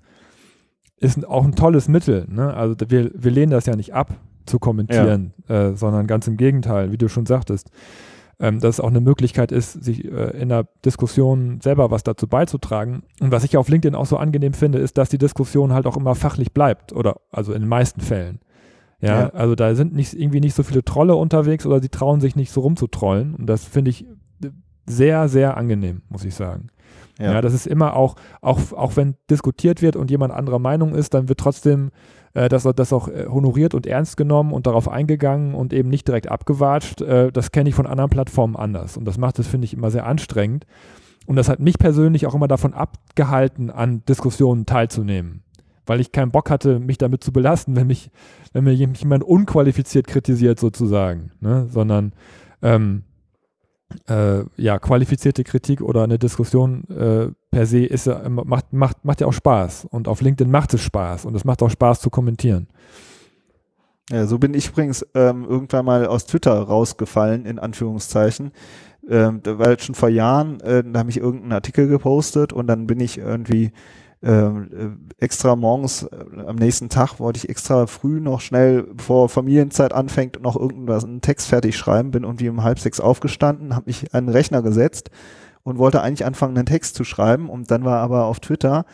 [0.98, 2.26] ist auch ein tolles Mittel.
[2.28, 2.54] Ne?
[2.54, 4.14] Also wir, wir lehnen das ja nicht ab
[4.46, 5.68] zu kommentieren, ja.
[5.68, 7.70] äh, sondern ganz im Gegenteil, wie du schon sagtest,
[8.40, 12.28] ähm, dass es auch eine Möglichkeit ist, sich äh, in der Diskussion selber was dazu
[12.28, 13.02] beizutragen.
[13.20, 15.96] Und was ich auf LinkedIn auch so angenehm finde, ist, dass die Diskussion halt auch
[15.96, 18.40] immer fachlich bleibt oder also in den meisten Fällen.
[19.00, 19.28] Ja, ja.
[19.30, 22.52] also da sind nicht irgendwie nicht so viele Trolle unterwegs oder sie trauen sich nicht
[22.52, 23.34] so rumzutrollen.
[23.34, 24.06] Und das finde ich
[24.88, 26.68] sehr, sehr angenehm, muss ich sagen.
[27.18, 27.32] Ja.
[27.32, 31.14] ja, das ist immer auch, auch, auch wenn diskutiert wird und jemand anderer Meinung ist,
[31.14, 31.90] dann wird trotzdem
[32.34, 36.06] äh, das, das auch äh, honoriert und ernst genommen und darauf eingegangen und eben nicht
[36.06, 37.00] direkt abgewatscht.
[37.00, 38.96] Äh, das kenne ich von anderen Plattformen anders.
[38.96, 40.64] Und das macht es, finde ich, immer sehr anstrengend.
[41.26, 45.42] Und das hat mich persönlich auch immer davon abgehalten, an Diskussionen teilzunehmen.
[45.86, 48.10] Weil ich keinen Bock hatte, mich damit zu belasten, wenn mich,
[48.52, 51.32] wenn mir jemand unqualifiziert kritisiert sozusagen.
[51.40, 51.66] Ne?
[51.70, 52.12] Sondern
[52.62, 53.02] ähm,
[54.08, 59.26] äh, ja, qualifizierte Kritik oder eine Diskussion äh, per se ist macht, macht, macht ja
[59.26, 59.86] auch Spaß.
[59.90, 62.68] Und auf LinkedIn macht es Spaß und es macht auch Spaß zu kommentieren.
[64.10, 68.52] Ja, so bin ich übrigens ähm, irgendwann mal aus Twitter rausgefallen, in Anführungszeichen.
[69.08, 73.00] Ähm, weil schon vor Jahren, äh, da habe ich irgendeinen Artikel gepostet und dann bin
[73.00, 73.72] ich irgendwie
[74.20, 74.50] äh,
[75.18, 80.42] extra morgens äh, am nächsten Tag wollte ich extra früh noch schnell, bevor Familienzeit anfängt,
[80.42, 84.28] noch irgendwas, einen Text fertig schreiben, bin irgendwie um halb sechs aufgestanden, habe mich den
[84.28, 85.10] Rechner gesetzt
[85.62, 87.48] und wollte eigentlich anfangen, einen Text zu schreiben.
[87.48, 88.86] Und dann war aber auf Twitter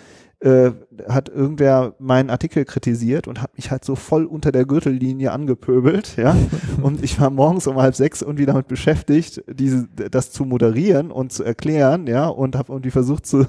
[0.44, 0.72] äh,
[1.08, 6.16] hat irgendwer meinen Artikel kritisiert und hat mich halt so voll unter der Gürtellinie angepöbelt,
[6.18, 6.36] ja.
[6.82, 11.32] und ich war morgens um halb sechs irgendwie damit beschäftigt, diese, das zu moderieren und
[11.32, 13.46] zu erklären, ja, und habe irgendwie versucht, zu,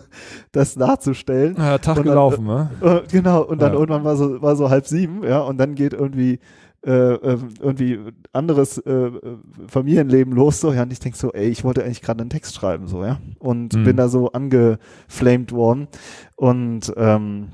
[0.53, 1.55] das darzustellen.
[1.57, 2.69] Ja, Tag und gelaufen, ne?
[2.81, 3.79] Äh, genau, und dann ja.
[3.79, 6.39] irgendwann war so, war so halb sieben, ja, und dann geht irgendwie äh,
[6.87, 7.99] irgendwie
[8.31, 9.11] anderes äh,
[9.67, 12.55] Familienleben los, so, ja, und ich denke so, ey, ich wollte eigentlich gerade einen Text
[12.55, 13.83] schreiben, so, ja, und mhm.
[13.83, 15.87] bin da so angeflamed worden
[16.35, 17.49] und ähm,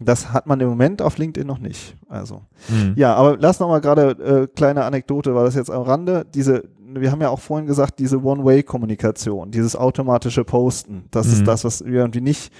[0.00, 1.96] das hat man im Moment auf LinkedIn noch nicht.
[2.08, 2.94] Also, mhm.
[2.96, 6.24] ja, aber lass noch mal gerade äh, kleine Anekdote, war das jetzt am Rande.
[6.34, 11.32] Diese, wir haben ja auch vorhin gesagt, diese One-Way-Kommunikation, dieses automatische Posten, das mhm.
[11.34, 12.50] ist das, was wir irgendwie nicht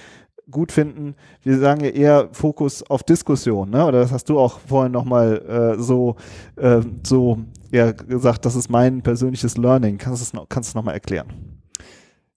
[0.51, 1.15] gut finden.
[1.41, 3.85] Wir sagen ja eher Fokus auf Diskussion, ne?
[3.85, 6.15] Oder das hast du auch vorhin nochmal äh, so,
[6.57, 7.39] äh, so
[7.71, 9.97] ja, gesagt, das ist mein persönliches Learning.
[9.97, 11.61] Kannst du es noch, kannst du noch mal erklären?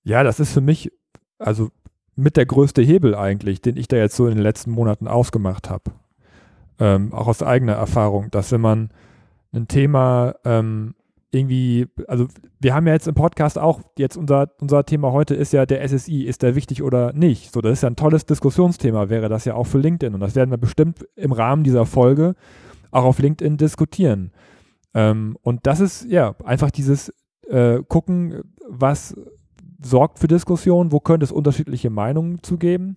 [0.05, 0.93] Ja, das ist für mich,
[1.39, 1.71] also
[2.17, 5.69] mit der größte Hebel eigentlich, den ich da jetzt so in den letzten Monaten ausgemacht
[5.69, 5.93] habe.
[6.79, 8.91] Ähm, auch aus eigener Erfahrung, dass wenn man
[9.53, 10.95] ein Thema ähm,
[11.35, 12.27] irgendwie, also
[12.61, 15.87] wir haben ja jetzt im Podcast auch, jetzt unser, unser Thema heute ist ja der
[15.87, 17.53] SSI, ist der wichtig oder nicht?
[17.53, 20.15] So, das ist ja ein tolles Diskussionsthema, wäre das ja auch für LinkedIn.
[20.15, 22.35] Und das werden wir bestimmt im Rahmen dieser Folge
[22.91, 24.33] auch auf LinkedIn diskutieren.
[24.95, 27.13] Ähm, und das ist ja einfach dieses
[27.49, 29.17] äh, Gucken, was
[29.83, 32.95] sorgt für Diskussion, wo könnte es unterschiedliche Meinungen zu geben.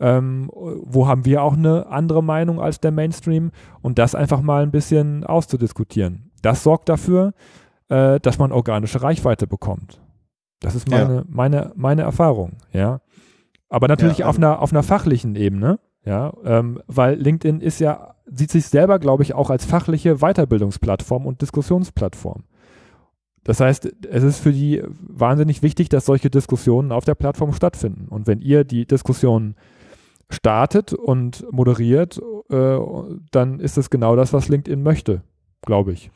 [0.00, 4.64] Ähm, wo haben wir auch eine andere Meinung als der Mainstream und das einfach mal
[4.64, 6.32] ein bisschen auszudiskutieren.
[6.42, 7.34] Das sorgt dafür,
[7.92, 10.00] äh, dass man organische Reichweite bekommt.
[10.60, 11.24] Das ist meine, ja.
[11.28, 13.02] meine, meine Erfahrung, ja.
[13.68, 18.14] Aber natürlich ja, auf, einer, auf einer fachlichen Ebene, ja, ähm, weil LinkedIn ist ja,
[18.26, 22.44] sieht sich selber, glaube ich, auch als fachliche Weiterbildungsplattform und Diskussionsplattform.
[23.44, 28.08] Das heißt, es ist für die wahnsinnig wichtig, dass solche Diskussionen auf der Plattform stattfinden.
[28.08, 29.56] Und wenn ihr die Diskussion
[30.30, 32.78] startet und moderiert, äh,
[33.32, 35.22] dann ist es genau das, was LinkedIn möchte,
[35.62, 36.10] glaube ich.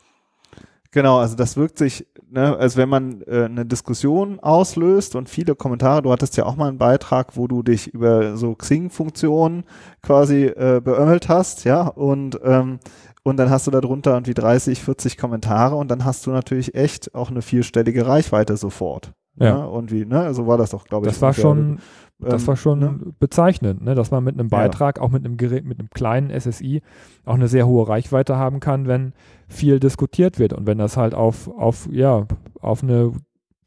[0.97, 5.53] Genau, also das wirkt sich, ne, als wenn man äh, eine Diskussion auslöst und viele
[5.53, 9.63] Kommentare, du hattest ja auch mal einen Beitrag, wo du dich über so Xing-Funktionen
[10.01, 12.79] quasi äh, beömmelt hast, ja, und ähm,
[13.21, 17.13] und dann hast du darunter irgendwie 30, 40 Kommentare und dann hast du natürlich echt
[17.13, 19.13] auch eine vierstellige Reichweite sofort.
[19.39, 19.59] Ja.
[19.59, 19.69] Ne?
[19.69, 20.33] Und wie, ne?
[20.33, 21.13] So war das doch, glaube ich.
[21.13, 21.79] Das war schon,
[22.19, 22.99] das ähm, war schon ne?
[23.19, 23.95] bezeichnend, ne?
[23.95, 25.03] dass man mit einem Beitrag, ja.
[25.03, 26.81] auch mit einem Gerät, mit einem kleinen SSI,
[27.25, 29.13] auch eine sehr hohe Reichweite haben kann, wenn
[29.47, 32.25] viel diskutiert wird und wenn das halt auf, auf, ja,
[32.59, 33.13] auf eine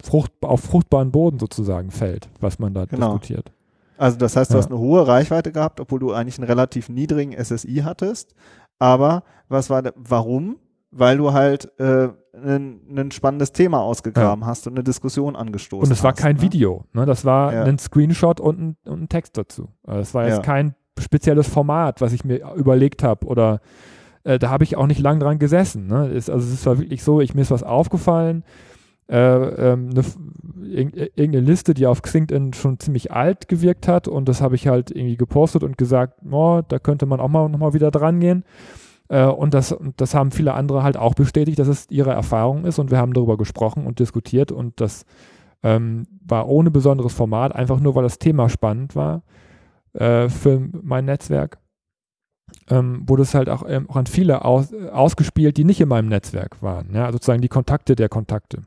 [0.03, 3.13] Frucht, auf fruchtbaren Boden sozusagen fällt, was man da genau.
[3.13, 3.53] diskutiert.
[3.97, 4.63] Also das heißt, du ja.
[4.63, 8.35] hast eine hohe Reichweite gehabt, obwohl du eigentlich einen relativ niedrigen SSI hattest.
[8.79, 10.57] Aber was war, warum?
[10.91, 14.47] Weil du halt äh, ein, spannendes Thema ausgegraben ja.
[14.47, 16.43] hast und eine Diskussion angestoßen Und es war hast, kein ne?
[16.43, 17.07] Video, ne?
[17.07, 17.65] das war ja.
[17.65, 19.69] ein Screenshot und ein, und ein Text dazu.
[19.85, 20.43] Also das war jetzt ja.
[20.43, 23.61] kein spezielles Format, was ich mir überlegt habe oder
[24.25, 25.87] äh, da habe ich auch nicht lang dran gesessen.
[25.87, 26.09] Ne?
[26.09, 28.45] Ist, also es war wirklich so, ich, mir ist was aufgefallen,
[29.09, 30.05] äh, ähm, eine,
[30.71, 34.91] irgendeine Liste, die auf XinkedIn schon ziemlich alt gewirkt hat und das habe ich halt
[34.91, 38.45] irgendwie gepostet und gesagt, oh, da könnte man auch mal nochmal wieder dran gehen.
[39.11, 42.79] Äh, und das, das haben viele andere halt auch bestätigt, dass es ihre Erfahrung ist
[42.79, 45.05] und wir haben darüber gesprochen und diskutiert und das
[45.63, 49.23] ähm, war ohne besonderes Format, einfach nur weil das Thema spannend war
[49.93, 51.59] äh, für mein Netzwerk.
[52.69, 56.09] Ähm, wurde es halt auch, ähm, auch an viele aus, ausgespielt, die nicht in meinem
[56.09, 56.95] Netzwerk waren.
[56.95, 57.13] Ja?
[57.13, 58.63] sozusagen die Kontakte der Kontakte.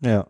[0.00, 0.26] Ja.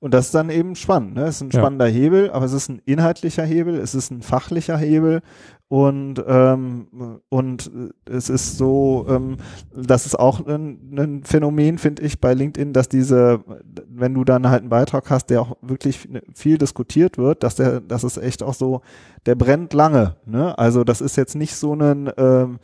[0.00, 1.14] Und das ist dann eben spannend.
[1.14, 1.24] Ne?
[1.24, 1.94] Es ist ein spannender ja.
[1.94, 5.22] Hebel, aber es ist ein inhaltlicher Hebel, es ist ein fachlicher Hebel
[5.68, 6.86] und, ähm,
[7.28, 7.70] und
[8.06, 9.36] es ist so, ähm,
[9.74, 13.44] das ist auch ein, ein Phänomen, finde ich, bei LinkedIn, dass diese,
[13.86, 17.80] wenn du dann halt einen Beitrag hast, der auch wirklich viel diskutiert wird, dass der,
[17.80, 18.80] das ist echt auch so,
[19.26, 20.16] der brennt lange.
[20.24, 20.58] Ne?
[20.58, 22.58] Also das ist jetzt nicht so ein ähm,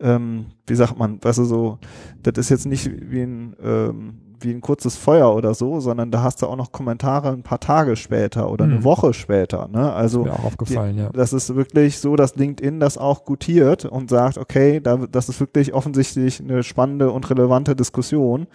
[0.00, 1.78] ähm, wie sagt man, weißt du, so,
[2.22, 6.22] das ist jetzt nicht wie ein, ähm, wie ein kurzes Feuer oder so, sondern da
[6.22, 8.72] hast du auch noch Kommentare ein paar Tage später oder mhm.
[8.72, 9.68] eine Woche später.
[9.68, 9.92] Ne?
[9.92, 11.10] Also das ist mir auch aufgefallen, die, ja.
[11.12, 15.40] Das ist wirklich so, dass LinkedIn das auch gutiert und sagt, okay, da, das ist
[15.40, 18.46] wirklich offensichtlich eine spannende und relevante Diskussion.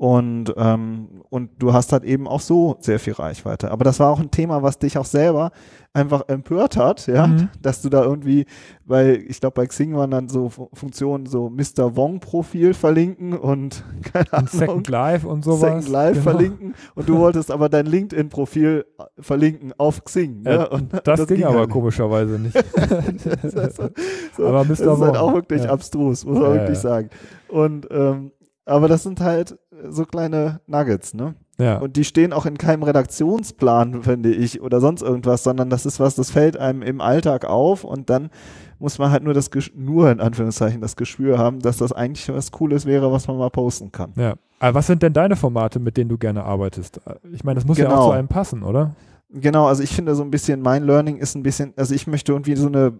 [0.00, 3.72] Und, ähm, und du hast halt eben auch so sehr viel Reichweite.
[3.72, 5.50] Aber das war auch ein Thema, was dich auch selber
[5.92, 7.48] einfach empört hat, ja, mhm.
[7.60, 8.46] dass du da irgendwie,
[8.84, 11.96] weil ich glaube, bei Xing waren dann so Funktionen, so Mr.
[11.96, 13.82] Wong-Profil verlinken und
[14.12, 14.48] keine Ahnung.
[14.48, 15.62] Second Life und sowas.
[15.62, 16.30] Second Life genau.
[16.30, 18.84] verlinken und du wolltest aber dein LinkedIn-Profil
[19.18, 20.42] verlinken auf Xing.
[20.42, 20.54] Ne?
[20.54, 21.70] Ja, und das, das ging, ging aber nicht.
[21.70, 22.54] komischerweise nicht.
[24.36, 24.68] so, aber Mr.
[24.68, 25.06] Das ist halt Wong.
[25.06, 25.70] halt auch wirklich ja.
[25.70, 27.10] abstrus, muss man ja, wirklich sagen.
[27.48, 28.30] Und ähm,
[28.68, 31.34] aber das sind halt so kleine Nuggets, ne?
[31.60, 31.78] Ja.
[31.78, 35.98] Und die stehen auch in keinem Redaktionsplan, finde ich, oder sonst irgendwas, sondern das ist
[35.98, 38.30] was, das fällt einem im Alltag auf und dann
[38.78, 42.52] muss man halt nur das, nur in Anführungszeichen das Gespür haben, dass das eigentlich was
[42.52, 44.12] Cooles wäre, was man mal posten kann.
[44.16, 44.34] Ja.
[44.60, 47.00] Aber was sind denn deine Formate, mit denen du gerne arbeitest?
[47.32, 47.90] Ich meine, das muss genau.
[47.90, 48.94] ja auch zu einem passen, oder?
[49.30, 52.32] Genau, also ich finde so ein bisschen, mein Learning ist ein bisschen, also ich möchte
[52.32, 52.98] irgendwie so eine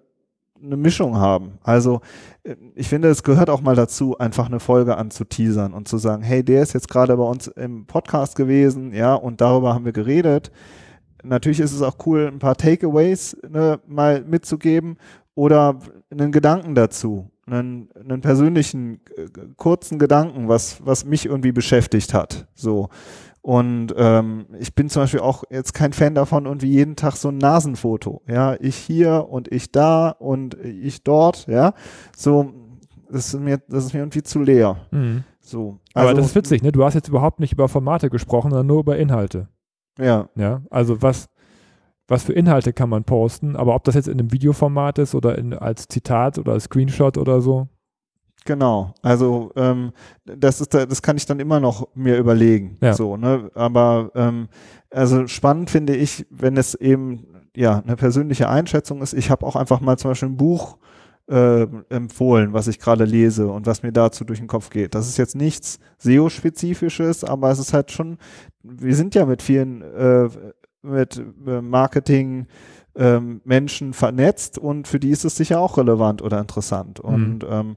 [0.63, 1.59] eine Mischung haben.
[1.63, 2.01] Also
[2.43, 6.23] äh, ich finde, es gehört auch mal dazu, einfach eine Folge anzuteasern und zu sagen,
[6.23, 9.93] hey, der ist jetzt gerade bei uns im Podcast gewesen, ja, und darüber haben wir
[9.93, 10.51] geredet.
[11.23, 14.97] Natürlich ist es auch cool, ein paar Takeaways ne, mal mitzugeben
[15.35, 15.79] oder
[16.11, 22.47] einen Gedanken dazu, einen, einen persönlichen äh, kurzen Gedanken, was was mich irgendwie beschäftigt hat.
[22.55, 22.89] So
[23.49, 27.31] und ähm, ich bin zum Beispiel auch jetzt kein Fan davon, irgendwie jeden Tag so
[27.31, 28.21] ein Nasenfoto.
[28.29, 31.73] Ja, ich hier und ich da und ich dort, ja.
[32.15, 32.53] So,
[33.11, 34.77] das ist mir, das ist mir irgendwie zu leer.
[34.91, 35.25] Mhm.
[35.41, 35.79] So.
[35.95, 36.73] Also, Aber das ist witzig, ne?
[36.73, 39.49] Du hast jetzt überhaupt nicht über Formate gesprochen, sondern nur über Inhalte.
[39.99, 40.29] Ja.
[40.35, 40.61] Ja.
[40.69, 41.31] Also was,
[42.07, 45.39] was für Inhalte kann man posten, aber ob das jetzt in einem Videoformat ist oder
[45.39, 47.67] in, als Zitat oder als Screenshot oder so,
[48.45, 49.93] Genau, also ähm,
[50.25, 52.79] das ist das kann ich dann immer noch mir überlegen.
[52.81, 52.95] Ja.
[52.95, 53.51] So, ne?
[53.55, 54.49] Aber ähm,
[54.91, 59.13] also spannend finde ich, wenn es eben ja eine persönliche Einschätzung ist.
[59.13, 60.79] Ich habe auch einfach mal zum Beispiel ein Buch
[61.29, 64.95] äh, empfohlen, was ich gerade lese und was mir dazu durch den Kopf geht.
[64.95, 68.19] Das ist jetzt nichts SEO-spezifisches, aber es ist halt schon,
[68.63, 70.29] wir sind ja mit vielen äh,
[70.83, 72.47] mit äh, Marketing
[72.97, 77.03] ähm, Menschen vernetzt und für die ist es sicher auch relevant oder interessant.
[77.03, 77.11] Mhm.
[77.11, 77.77] Und ähm,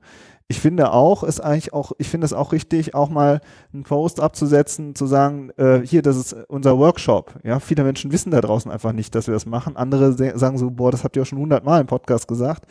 [0.51, 3.39] ich finde auch, ist eigentlich auch, ich finde es auch richtig, auch mal
[3.73, 7.35] einen Post abzusetzen, zu sagen, äh, hier, das ist unser Workshop.
[7.43, 9.77] Ja, viele Menschen wissen da draußen einfach nicht, dass wir das machen.
[9.77, 12.65] Andere sagen so, boah, das habt ihr auch schon hundertmal im Podcast gesagt.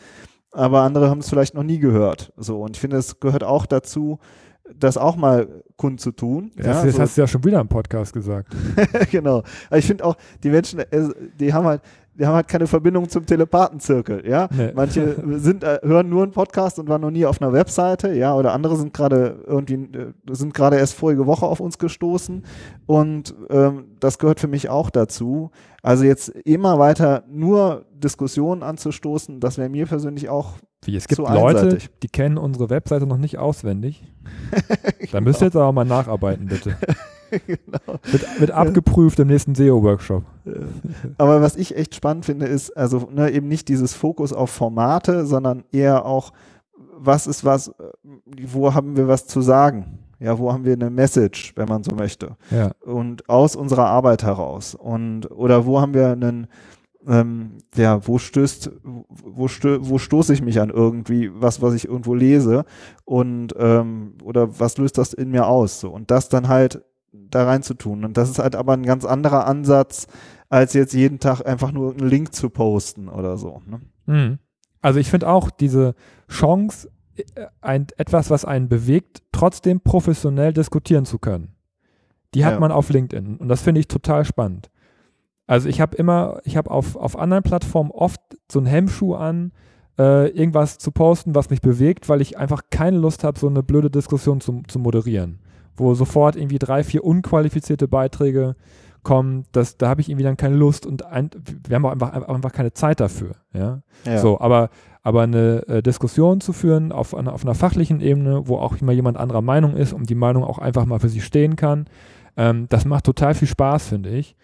[0.51, 2.31] Aber andere haben es vielleicht noch nie gehört.
[2.37, 4.19] So, und ich finde, es gehört auch dazu,
[4.77, 6.51] das auch mal kundzutun.
[6.55, 7.01] Das, ja, das so.
[7.01, 8.55] hast du ja schon wieder im Podcast gesagt.
[9.11, 9.41] genau.
[9.69, 11.81] Aber ich finde auch, die Menschen, äh, die haben halt,
[12.21, 14.47] die haben halt keine Verbindung zum Telepathenzirkel, ja.
[14.55, 14.71] Nee.
[14.75, 18.35] Manche sind, äh, hören nur einen Podcast und waren noch nie auf einer Webseite, ja,
[18.35, 22.43] oder andere sind gerade irgendwie, äh, sind gerade erst vorige Woche auf uns gestoßen
[22.85, 25.49] und ähm, das gehört für mich auch dazu.
[25.81, 30.53] Also jetzt immer weiter nur Diskussionen anzustoßen, das wäre mir persönlich auch
[30.83, 31.89] wie, es gibt Leute, einseitig.
[32.03, 34.03] die kennen unsere Webseite noch nicht auswendig.
[35.11, 36.77] Da müsst ihr jetzt aber mal nacharbeiten, bitte.
[37.47, 37.99] genau.
[38.03, 40.23] Wird, wird abgeprüft im nächsten SEO-Workshop.
[41.17, 45.25] Aber was ich echt spannend finde, ist also ne, eben nicht dieses Fokus auf Formate,
[45.25, 46.31] sondern eher auch,
[46.97, 47.73] was ist was,
[48.47, 49.99] wo haben wir was zu sagen?
[50.19, 52.37] Ja, wo haben wir eine Message, wenn man so möchte?
[52.51, 52.71] Ja.
[52.85, 54.75] Und aus unserer Arbeit heraus.
[54.75, 56.45] Und, oder wo haben wir einen,
[57.07, 61.87] ähm, ja, wo stößt, wo, stö wo stoße ich mich an irgendwie, was, was ich
[61.87, 62.65] irgendwo lese
[63.05, 65.79] und ähm, oder was löst das in mir aus?
[65.79, 65.89] So.
[65.89, 68.05] Und das dann halt da rein zu tun.
[68.05, 70.07] Und das ist halt aber ein ganz anderer Ansatz,
[70.49, 73.61] als jetzt jeden Tag einfach nur einen Link zu posten oder so.
[73.65, 73.81] Ne?
[74.05, 74.39] Mhm.
[74.81, 75.95] Also ich finde auch diese
[76.29, 81.55] Chance, äh, ein, etwas, was einen bewegt, trotzdem professionell diskutieren zu können.
[82.33, 82.59] Die hat ja.
[82.59, 84.71] man auf LinkedIn und das finde ich total spannend.
[85.47, 89.51] Also ich habe immer, ich habe auf, auf anderen Plattformen oft so einen Hemmschuh an,
[89.99, 93.63] äh, irgendwas zu posten, was mich bewegt, weil ich einfach keine Lust habe, so eine
[93.63, 95.39] blöde Diskussion zu, zu moderieren
[95.75, 98.55] wo sofort irgendwie drei, vier unqualifizierte Beiträge
[99.03, 101.31] kommen, das, da habe ich irgendwie dann keine Lust und ein,
[101.67, 103.31] wir haben auch einfach, einfach keine Zeit dafür.
[103.53, 103.81] Ja?
[104.05, 104.19] ja.
[104.19, 104.69] So, aber,
[105.01, 108.91] aber eine äh, Diskussion zu führen auf, einer, auf einer fachlichen Ebene, wo auch immer
[108.91, 111.85] jemand anderer Meinung ist und die Meinung auch einfach mal für sich stehen kann,
[112.37, 114.35] ähm, das macht total viel Spaß, finde ich.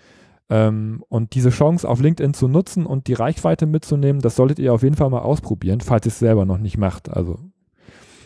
[0.50, 4.74] Ähm, und diese Chance auf LinkedIn zu nutzen und die Reichweite mitzunehmen, das solltet ihr
[4.74, 7.10] auf jeden Fall mal ausprobieren, falls ihr es selber noch nicht macht.
[7.10, 7.40] Also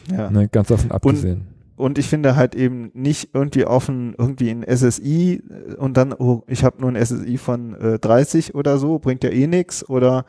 [0.10, 0.30] ja.
[0.30, 1.40] ne, ganz davon abgesehen.
[1.40, 1.51] Und
[1.82, 6.44] und ich finde halt eben nicht irgendwie offen, irgendwie ein SSI äh, und dann, oh,
[6.48, 10.26] ich habe nur ein SSI von äh, 30 oder so, bringt ja eh nichts oder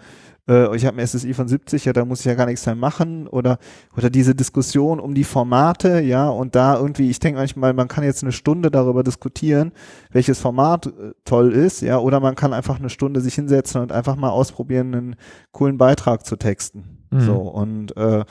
[0.49, 2.75] äh, ich habe ein SSI von 70, ja, da muss ich ja gar nichts mehr
[2.75, 3.59] machen oder
[3.97, 8.03] oder diese Diskussion um die Formate, ja, und da irgendwie, ich denke manchmal, man kann
[8.03, 9.73] jetzt eine Stunde darüber diskutieren,
[10.11, 13.93] welches Format äh, toll ist, ja, oder man kann einfach eine Stunde sich hinsetzen und
[13.93, 15.17] einfach mal ausprobieren, einen
[15.53, 16.99] coolen Beitrag zu texten.
[17.11, 17.21] Mhm.
[17.21, 18.25] So und äh,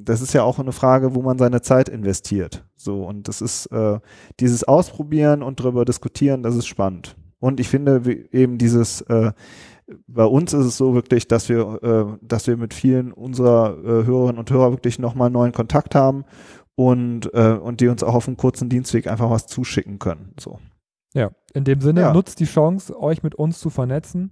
[0.00, 2.64] das ist ja auch eine Frage, wo man seine Zeit investiert.
[2.76, 4.00] So, und das ist äh,
[4.40, 7.16] dieses Ausprobieren und darüber diskutieren, das ist spannend.
[7.38, 8.02] Und ich finde
[8.32, 9.32] eben dieses, äh,
[10.06, 14.06] bei uns ist es so wirklich, dass wir, äh, dass wir mit vielen unserer äh,
[14.06, 16.24] Hörerinnen und Hörer wirklich nochmal neuen Kontakt haben
[16.74, 20.34] und, äh, und die uns auch auf einem kurzen Dienstweg einfach was zuschicken können.
[20.38, 20.58] So.
[21.14, 22.12] Ja, in dem Sinne, ja.
[22.12, 24.30] nutzt die Chance, euch mit uns zu vernetzen.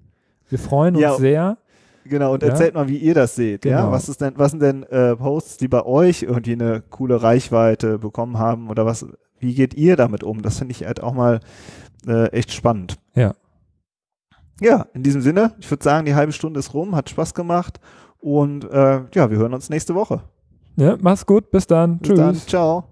[0.48, 1.14] Wir freuen uns ja.
[1.16, 1.58] sehr.
[2.04, 2.50] Genau, und ja?
[2.50, 3.62] erzählt mal, wie ihr das seht.
[3.62, 3.76] Genau.
[3.76, 7.22] Ja, was ist denn, was sind denn äh, Posts, die bei euch irgendwie eine coole
[7.22, 9.06] Reichweite bekommen haben oder was?
[9.38, 10.42] Wie geht ihr damit um?
[10.42, 11.40] Das finde ich halt auch mal
[12.06, 12.98] äh, echt spannend.
[13.14, 13.34] Ja.
[14.60, 17.80] Ja, in diesem Sinne, ich würde sagen, die halbe Stunde ist rum, hat Spaß gemacht
[18.18, 20.22] und äh, ja, wir hören uns nächste Woche.
[20.76, 21.98] Ja, mach's gut, bis dann.
[21.98, 22.18] Bis Tschüss.
[22.18, 22.89] Dann, ciao.